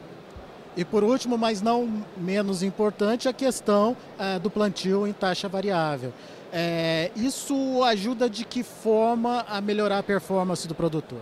E 0.78 0.86
por 0.86 1.04
último, 1.04 1.40
mas 1.40 1.60
não 1.60 2.06
menos 2.16 2.62
importante, 2.62 3.28
a 3.28 3.34
questão 3.34 3.98
uh, 4.20 4.40
do 4.40 4.52
plantio 4.52 5.08
em 5.08 5.12
taxa 5.12 5.50
variável. 5.50 6.14
É, 6.54 7.10
isso 7.16 7.84
ajuda 7.84 8.30
de 8.30 8.46
que 8.46 8.62
forma 8.62 9.44
a 9.50 9.60
melhorar 9.60 9.98
a 9.98 10.04
performance 10.04 10.68
do 10.68 10.76
produtor? 10.76 11.22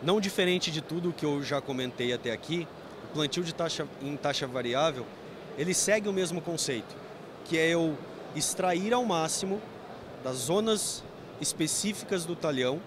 Não 0.00 0.20
diferente 0.20 0.70
de 0.70 0.80
tudo 0.80 1.12
que 1.12 1.26
eu 1.26 1.42
já 1.42 1.60
comentei 1.60 2.12
até 2.12 2.30
aqui, 2.30 2.68
o 3.10 3.12
plantio 3.12 3.42
de 3.42 3.52
taxa, 3.52 3.88
em 4.00 4.16
taxa 4.16 4.46
variável, 4.46 5.04
ele 5.58 5.74
segue 5.74 6.08
o 6.08 6.12
mesmo 6.12 6.40
conceito, 6.40 6.94
que 7.44 7.58
é 7.58 7.70
eu 7.70 7.98
extrair 8.36 8.94
ao 8.94 9.04
máximo 9.04 9.60
das 10.22 10.36
zonas 10.36 11.02
específicas 11.42 12.24
do 12.24 12.36
talhão, 12.36 12.80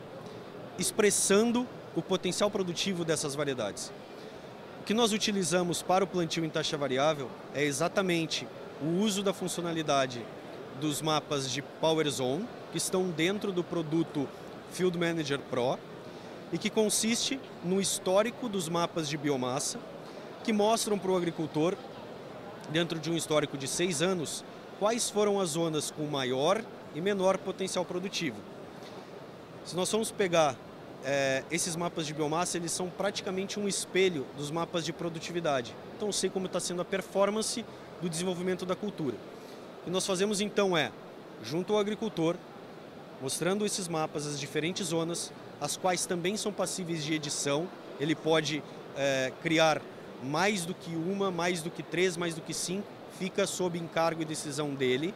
expressando 0.79 1.67
o 1.95 2.01
potencial 2.01 2.49
produtivo 2.49 3.03
dessas 3.03 3.35
variedades. 3.35 3.91
O 4.81 4.83
que 4.85 4.93
nós 4.93 5.11
utilizamos 5.11 5.81
para 5.81 6.03
o 6.03 6.07
plantio 6.07 6.45
em 6.45 6.49
taxa 6.49 6.77
variável 6.77 7.29
é 7.53 7.63
exatamente 7.63 8.47
o 8.81 9.01
uso 9.01 9.21
da 9.21 9.33
funcionalidade 9.33 10.25
dos 10.79 11.01
mapas 11.01 11.51
de 11.51 11.61
Power 11.61 12.09
Zone, 12.09 12.47
que 12.71 12.77
estão 12.77 13.09
dentro 13.09 13.51
do 13.51 13.63
produto 13.63 14.27
Field 14.71 14.97
Manager 14.97 15.39
Pro, 15.39 15.77
e 16.51 16.57
que 16.57 16.69
consiste 16.69 17.39
no 17.63 17.81
histórico 17.81 18.47
dos 18.47 18.69
mapas 18.69 19.09
de 19.09 19.17
biomassa, 19.17 19.79
que 20.43 20.53
mostram 20.53 20.97
para 20.97 21.11
o 21.11 21.17
agricultor, 21.17 21.75
dentro 22.69 22.99
de 22.99 23.09
um 23.09 23.15
histórico 23.15 23.57
de 23.57 23.67
seis 23.67 24.01
anos, 24.01 24.43
quais 24.79 25.09
foram 25.09 25.39
as 25.39 25.51
zonas 25.51 25.91
com 25.91 26.05
maior 26.05 26.61
e 26.95 27.01
menor 27.01 27.37
potencial 27.37 27.85
produtivo. 27.85 28.37
Se 29.65 29.75
nós 29.75 29.91
formos 29.91 30.11
pegar 30.11 30.55
é, 31.03 31.43
esses 31.51 31.75
mapas 31.75 32.07
de 32.07 32.13
biomassa, 32.13 32.57
eles 32.57 32.71
são 32.71 32.89
praticamente 32.89 33.59
um 33.59 33.67
espelho 33.67 34.25
dos 34.37 34.49
mapas 34.49 34.85
de 34.85 34.93
produtividade. 34.93 35.75
Então 35.95 36.07
eu 36.07 36.13
sei 36.13 36.29
como 36.29 36.45
está 36.45 36.59
sendo 36.59 36.81
a 36.81 36.85
performance 36.85 37.65
do 38.01 38.09
desenvolvimento 38.09 38.65
da 38.65 38.75
cultura. 38.75 39.15
O 39.81 39.85
que 39.85 39.91
nós 39.91 40.05
fazemos 40.05 40.39
então 40.39 40.75
é, 40.75 40.91
junto 41.43 41.73
ao 41.73 41.79
agricultor, 41.79 42.35
mostrando 43.21 43.65
esses 43.65 43.87
mapas, 43.87 44.25
as 44.25 44.39
diferentes 44.39 44.87
zonas, 44.87 45.31
as 45.59 45.77
quais 45.77 46.05
também 46.05 46.37
são 46.37 46.51
passíveis 46.51 47.03
de 47.03 47.13
edição. 47.13 47.67
Ele 47.99 48.15
pode 48.15 48.63
é, 48.97 49.31
criar 49.41 49.81
mais 50.23 50.65
do 50.65 50.73
que 50.73 50.95
uma, 50.95 51.29
mais 51.29 51.61
do 51.61 51.69
que 51.69 51.83
três, 51.83 52.17
mais 52.17 52.35
do 52.35 52.41
que 52.41 52.53
cinco, 52.53 52.87
fica 53.19 53.45
sob 53.45 53.77
encargo 53.77 54.21
e 54.21 54.25
decisão 54.25 54.73
dele 54.73 55.13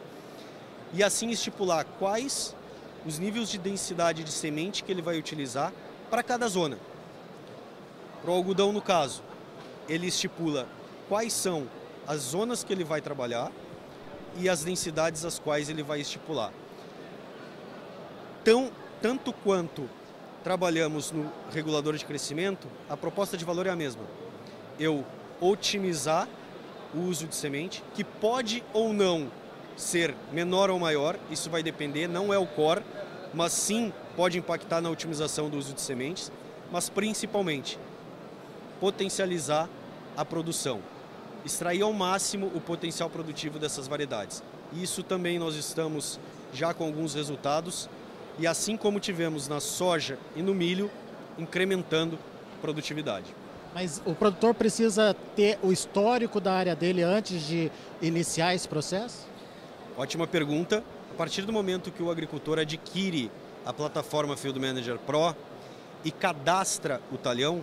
e 0.92 1.02
assim 1.02 1.30
estipular 1.30 1.84
quais 1.98 2.54
os 3.06 3.18
níveis 3.18 3.48
de 3.48 3.58
densidade 3.58 4.24
de 4.24 4.30
semente 4.30 4.84
que 4.84 4.92
ele 4.92 5.02
vai 5.02 5.18
utilizar 5.18 5.72
para 6.10 6.22
cada 6.22 6.48
zona. 6.48 6.78
Para 8.22 8.30
o 8.30 8.34
algodão, 8.34 8.72
no 8.72 8.82
caso, 8.82 9.22
ele 9.88 10.08
estipula 10.08 10.68
quais 11.08 11.32
são 11.32 11.66
as 12.06 12.20
zonas 12.20 12.62
que 12.62 12.72
ele 12.72 12.84
vai 12.84 13.00
trabalhar 13.00 13.50
e 14.36 14.48
as 14.48 14.62
densidades 14.62 15.24
as 15.24 15.38
quais 15.38 15.68
ele 15.68 15.82
vai 15.82 16.00
estipular. 16.00 16.52
Tão, 18.44 18.70
tanto 19.00 19.32
quanto 19.32 19.88
trabalhamos 20.42 21.10
no 21.10 21.30
regulador 21.52 21.96
de 21.96 22.04
crescimento, 22.04 22.68
a 22.88 22.96
proposta 22.96 23.36
de 23.36 23.44
valor 23.44 23.66
é 23.66 23.70
a 23.70 23.76
mesma. 23.76 24.02
eu 24.78 25.04
otimizar 25.40 26.28
o 26.94 27.00
uso 27.00 27.26
de 27.26 27.34
semente, 27.34 27.82
que 27.94 28.02
pode 28.02 28.64
ou 28.72 28.92
não 28.92 29.30
ser 29.80 30.14
menor 30.32 30.70
ou 30.70 30.78
maior, 30.78 31.18
isso 31.30 31.50
vai 31.50 31.62
depender, 31.62 32.06
não 32.06 32.32
é 32.32 32.38
o 32.38 32.46
core, 32.46 32.82
mas 33.32 33.52
sim 33.52 33.92
pode 34.16 34.38
impactar 34.38 34.80
na 34.80 34.90
otimização 34.90 35.48
do 35.48 35.56
uso 35.56 35.74
de 35.74 35.80
sementes, 35.80 36.30
mas 36.70 36.88
principalmente 36.88 37.78
potencializar 38.80 39.68
a 40.16 40.24
produção, 40.24 40.80
extrair 41.44 41.82
ao 41.82 41.92
máximo 41.92 42.50
o 42.54 42.60
potencial 42.60 43.08
produtivo 43.08 43.58
dessas 43.58 43.86
variedades. 43.86 44.42
Isso 44.72 45.02
também 45.02 45.38
nós 45.38 45.54
estamos 45.54 46.18
já 46.52 46.74
com 46.74 46.84
alguns 46.84 47.14
resultados 47.14 47.88
e 48.38 48.46
assim 48.46 48.76
como 48.76 49.00
tivemos 49.00 49.48
na 49.48 49.60
soja 49.60 50.18
e 50.34 50.42
no 50.42 50.54
milho, 50.54 50.90
incrementando 51.38 52.18
produtividade. 52.60 53.34
Mas 53.74 54.02
o 54.04 54.14
produtor 54.14 54.54
precisa 54.54 55.14
ter 55.36 55.58
o 55.62 55.72
histórico 55.72 56.40
da 56.40 56.52
área 56.52 56.74
dele 56.74 57.02
antes 57.02 57.46
de 57.46 57.70
iniciar 58.02 58.54
esse 58.54 58.66
processo? 58.66 59.28
Ótima 60.00 60.26
pergunta. 60.26 60.82
A 61.10 61.14
partir 61.14 61.42
do 61.42 61.52
momento 61.52 61.90
que 61.90 62.02
o 62.02 62.10
agricultor 62.10 62.58
adquire 62.58 63.30
a 63.66 63.70
plataforma 63.70 64.34
Field 64.34 64.58
Manager 64.58 64.98
Pro 64.98 65.36
e 66.02 66.10
cadastra 66.10 67.02
o 67.12 67.18
talhão, 67.18 67.62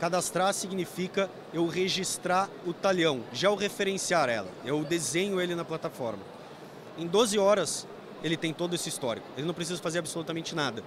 cadastrar 0.00 0.54
significa 0.54 1.30
eu 1.52 1.66
registrar 1.66 2.48
o 2.66 2.72
talhão, 2.72 3.22
já 3.34 3.50
o 3.50 3.54
referenciar 3.54 4.30
ela, 4.30 4.48
eu 4.64 4.82
desenho 4.82 5.38
ele 5.38 5.54
na 5.54 5.62
plataforma. 5.62 6.22
Em 6.96 7.06
12 7.06 7.38
horas 7.38 7.86
ele 8.22 8.38
tem 8.38 8.54
todo 8.54 8.74
esse 8.74 8.88
histórico, 8.88 9.26
ele 9.36 9.46
não 9.46 9.52
precisa 9.52 9.82
fazer 9.82 9.98
absolutamente 9.98 10.54
nada. 10.54 10.82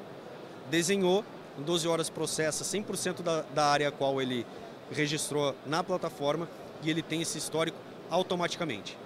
Desenhou, 0.71 1.23
em 1.59 1.61
12 1.61 1.87
horas 1.87 2.09
processa 2.09 2.63
100% 2.63 3.21
da, 3.21 3.43
da 3.53 3.67
área 3.67 3.89
a 3.89 3.91
qual 3.91 4.19
ele 4.19 4.47
registrou 4.91 5.55
na 5.63 5.83
plataforma 5.83 6.49
e 6.81 6.89
ele 6.89 7.03
tem 7.03 7.21
esse 7.21 7.37
histórico 7.37 7.77
automaticamente. 8.09 8.97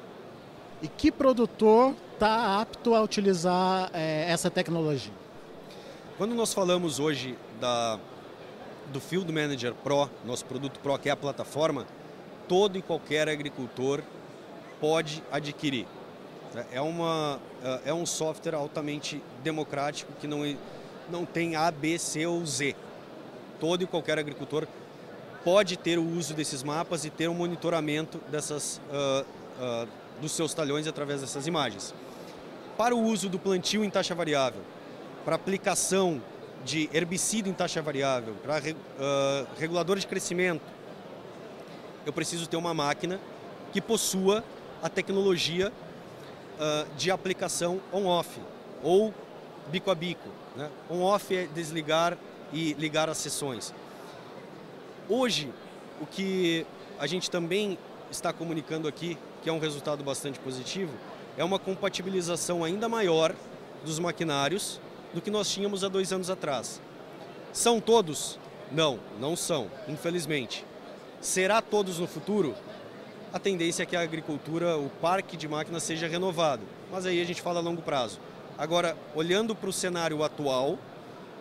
E 0.81 0.87
que 0.87 1.11
produtor 1.11 1.93
está 2.13 2.59
apto 2.59 2.95
a 2.95 3.01
utilizar 3.01 3.89
é, 3.93 4.25
essa 4.29 4.49
tecnologia? 4.49 5.13
Quando 6.17 6.33
nós 6.33 6.53
falamos 6.53 6.99
hoje 6.99 7.37
da, 7.59 7.99
do 8.91 8.99
Field 8.99 9.31
Manager 9.31 9.73
Pro, 9.73 10.09
nosso 10.25 10.45
produto 10.45 10.79
Pro, 10.79 10.97
que 10.97 11.09
é 11.09 11.11
a 11.11 11.15
plataforma, 11.15 11.85
todo 12.47 12.77
e 12.77 12.81
qualquer 12.81 13.29
agricultor 13.29 14.01
pode 14.79 15.23
adquirir. 15.31 15.85
É, 16.71 16.81
uma, 16.81 17.39
é 17.85 17.93
um 17.93 18.05
software 18.05 18.55
altamente 18.55 19.23
democrático 19.41 20.11
que 20.19 20.27
não, 20.27 20.39
não 21.09 21.25
tem 21.25 21.55
A, 21.55 21.71
B, 21.71 21.97
C 21.97 22.25
ou 22.25 22.45
Z. 22.45 22.75
Todo 23.59 23.83
e 23.83 23.87
qualquer 23.87 24.19
agricultor 24.19 24.67
pode 25.43 25.77
ter 25.77 25.97
o 25.97 26.05
uso 26.05 26.33
desses 26.33 26.63
mapas 26.63 27.05
e 27.05 27.09
ter 27.09 27.27
um 27.29 27.33
monitoramento 27.33 28.19
dessas, 28.29 28.81
uh, 28.89 29.25
uh, 29.85 29.87
dos 30.21 30.31
seus 30.31 30.53
talhões 30.53 30.87
através 30.87 31.21
dessas 31.21 31.47
imagens. 31.47 31.93
Para 32.77 32.95
o 32.95 33.01
uso 33.03 33.27
do 33.27 33.39
plantio 33.39 33.83
em 33.83 33.89
taxa 33.89 34.15
variável, 34.15 34.61
para 35.25 35.35
aplicação 35.35 36.21
de 36.63 36.89
herbicida 36.93 37.49
em 37.49 37.53
taxa 37.53 37.81
variável, 37.81 38.35
para 38.43 38.59
uh, 38.59 39.47
regulador 39.57 39.97
de 39.97 40.07
crescimento, 40.07 40.61
eu 42.05 42.13
preciso 42.13 42.47
ter 42.47 42.57
uma 42.57 42.73
máquina 42.73 43.19
que 43.73 43.81
possua 43.81 44.43
a 44.81 44.89
tecnologia 44.89 45.71
de 46.95 47.09
aplicação 47.09 47.81
on-off 47.91 48.39
ou 48.83 49.13
bico 49.67 49.89
a 49.89 49.95
bico. 49.95 50.29
Né? 50.55 50.69
On-off 50.89 51.35
é 51.35 51.47
desligar 51.47 52.17
e 52.53 52.73
ligar 52.73 53.09
as 53.09 53.17
sessões. 53.17 53.73
Hoje, 55.09 55.51
o 55.99 56.05
que 56.05 56.65
a 56.99 57.07
gente 57.07 57.31
também 57.31 57.77
está 58.11 58.31
comunicando 58.31 58.87
aqui, 58.87 59.17
que 59.41 59.49
é 59.49 59.53
um 59.53 59.59
resultado 59.59 60.03
bastante 60.03 60.39
positivo, 60.39 60.93
é 61.37 61.43
uma 61.43 61.59
compatibilização 61.59 62.63
ainda 62.63 62.87
maior 62.87 63.33
dos 63.83 63.99
maquinários 63.99 64.79
do 65.13 65.21
que 65.21 65.31
nós 65.31 65.49
tínhamos 65.49 65.83
há 65.83 65.87
dois 65.87 66.13
anos 66.13 66.29
atrás. 66.29 66.81
São 67.51 67.79
todos? 67.79 68.39
Não, 68.71 68.99
não 69.19 69.35
são, 69.35 69.69
infelizmente. 69.87 70.65
Será 71.19 71.61
todos 71.61 71.99
no 71.99 72.07
futuro? 72.07 72.55
A 73.33 73.39
tendência 73.39 73.83
é 73.83 73.85
que 73.85 73.95
a 73.95 74.01
agricultura, 74.01 74.77
o 74.77 74.89
parque 75.01 75.37
de 75.37 75.47
máquinas 75.47 75.83
seja 75.83 76.07
renovado, 76.07 76.63
mas 76.91 77.05
aí 77.05 77.21
a 77.21 77.25
gente 77.25 77.41
fala 77.41 77.59
a 77.59 77.63
longo 77.63 77.81
prazo. 77.81 78.19
Agora, 78.57 78.97
olhando 79.15 79.55
para 79.55 79.69
o 79.69 79.73
cenário 79.73 80.23
atual, 80.23 80.77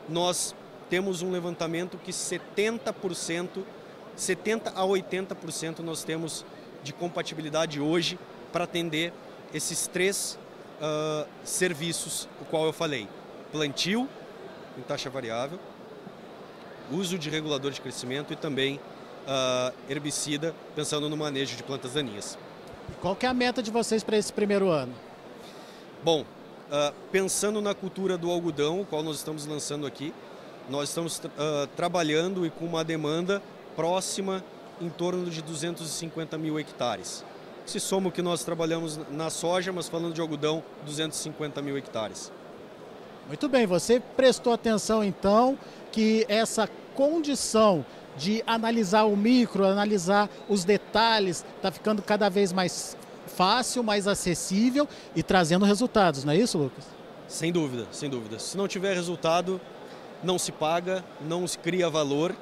nós 0.09 0.55
temos 0.89 1.23
um 1.23 1.31
levantamento 1.31 1.99
que 1.99 2.11
70%, 2.11 3.63
70 4.17 4.71
a 4.71 4.83
80% 4.83 5.81
nós 5.81 6.03
temos 6.03 6.45
de 6.83 6.93
compatibilidade 6.93 7.81
hoje 7.81 8.19
para 8.53 8.65
atender 8.65 9.13
esses 9.53 9.87
três 9.87 10.39
uh, 10.81 11.27
serviços, 11.45 12.29
o 12.41 12.45
qual 12.45 12.65
eu 12.65 12.73
falei. 12.73 13.09
Plantio, 13.53 14.09
em 14.79 14.83
taxa 14.83 15.11
variável, 15.11 15.59
uso 16.91 17.19
de 17.19 17.29
regulador 17.31 17.71
de 17.71 17.81
crescimento 17.81 18.33
e 18.33 18.37
também 18.37 18.77
uh, 18.77 19.75
herbicida, 19.89 20.55
pensando 20.75 21.09
no 21.09 21.17
manejo 21.17 21.57
de 21.57 21.63
plantas 21.63 21.95
daninhas. 21.95 22.39
Qual 23.01 23.15
que 23.15 23.27
é 23.27 23.29
a 23.29 23.35
meta 23.35 23.63
de 23.63 23.71
vocês 23.71 24.03
para 24.03 24.17
esse 24.17 24.33
primeiro 24.33 24.69
ano? 24.69 24.93
Bom, 26.03 26.23
uh, 26.23 26.95
pensando 27.13 27.61
na 27.61 27.75
cultura 27.75 28.17
do 28.17 28.31
algodão, 28.31 28.81
o 28.81 28.87
qual 28.87 29.03
nós 29.03 29.17
estamos 29.17 29.47
lançando 29.47 29.87
aqui, 29.87 30.13
nós 30.69 30.89
estamos 30.91 31.21
trabalhando 31.75 32.47
e 32.47 32.51
com 32.51 32.65
uma 32.65 32.85
demanda 32.85 33.43
próxima 33.75 34.45
em 34.81 34.89
torno 34.89 35.31
de 35.31 35.43
250 35.43 36.39
mil 36.39 36.59
hectares. 36.59 37.25
Se 37.67 37.79
soma 37.79 38.09
o 38.09 38.13
que 38.13 38.23
nós 38.23 38.43
trabalhamos 38.43 38.99
na 39.11 39.31
soja, 39.31 39.73
mas 39.73 39.89
falando 39.89 40.15
de 40.15 40.21
algodão, 40.21 40.63
250 40.85 41.63
mil 41.63 41.77
hectares. 41.77 42.33
Muito 43.29 43.49
bem, 43.49 43.67
você 43.67 44.01
prestou 44.17 44.53
atenção 44.53 45.05
então 45.05 45.57
que 45.93 46.25
essa 46.29 46.69
condição 46.95 47.85
de 48.17 48.43
analisar 48.47 49.05
o 49.05 49.17
micro, 49.17 49.65
analisar 49.65 50.29
os 50.49 50.65
detalhes, 50.65 51.45
está 51.57 51.71
ficando 51.71 52.03
cada 52.03 52.29
vez 52.29 52.53
mais 52.53 52.97
fácil, 53.27 53.85
mais 53.85 54.09
acessível 54.09 54.89
e 55.15 55.23
trazendo 55.23 55.65
resultados, 55.65 56.25
não 56.25 56.33
é 56.33 56.37
isso, 56.37 56.59
Lucas? 56.59 56.85
Sem 57.29 57.53
dúvida, 57.53 57.87
sem 57.93 58.11
dúvida. 58.11 58.39
Se 58.41 58.57
não 58.57 58.67
tiver 58.67 58.95
resultado, 58.95 59.61
não 60.23 60.39
se 60.39 60.51
paga, 60.51 61.05
não 61.21 61.47
se 61.47 61.57
cria 61.57 61.89
valor 61.89 62.35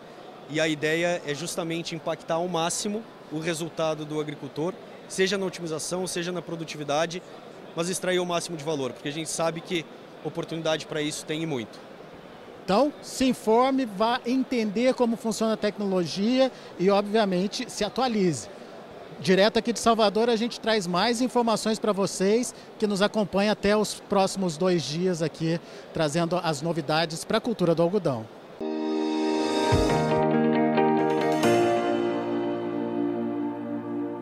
e 0.48 0.61
a 0.61 0.68
ideia 0.68 1.22
é 1.26 1.34
justamente 1.34 1.94
impactar 1.94 2.34
ao 2.34 2.48
máximo 2.48 3.02
o 3.30 3.38
resultado 3.38 4.04
do 4.04 4.20
agricultor, 4.20 4.72
seja 5.08 5.37
na 5.37 5.46
otimização, 5.46 6.06
seja 6.06 6.32
na 6.32 6.42
produtividade, 6.42 7.22
mas 7.76 7.88
extrair 7.88 8.18
o 8.18 8.26
máximo 8.26 8.56
de 8.56 8.64
valor, 8.64 8.92
porque 8.92 9.08
a 9.08 9.12
gente 9.12 9.28
sabe 9.28 9.61
que 9.61 9.84
oportunidade 10.24 10.87
para 10.87 11.00
isso 11.02 11.24
tem 11.24 11.42
e 11.42 11.46
muito. 11.46 11.78
Então, 12.64 12.92
se 13.00 13.24
informe, 13.24 13.87
vá 13.87 14.20
entender 14.26 14.92
como 14.94 15.16
funciona 15.16 15.54
a 15.54 15.56
tecnologia 15.56 16.52
e, 16.78 16.90
obviamente, 16.90 17.70
se 17.70 17.82
atualize. 17.82 18.48
Direto 19.20 19.58
aqui 19.58 19.72
de 19.72 19.80
Salvador, 19.80 20.28
a 20.28 20.37
gente 20.37 20.61
traz 20.61 20.87
mais 20.87 21.20
informações 21.22 21.78
para 21.78 21.92
vocês 21.92 22.54
que 22.78 22.87
nos 22.87 23.00
acompanham 23.00 23.52
até 23.52 23.76
os 23.76 23.94
próximos 23.94 24.56
dois 24.56 24.82
dias 24.82 25.22
aqui, 25.22 25.58
trazendo 25.94 26.37
as 26.37 26.61
novidades 26.61 27.24
para 27.24 27.38
a 27.38 27.40
cultura 27.40 27.74
do 27.74 27.82
algodão. 27.82 28.38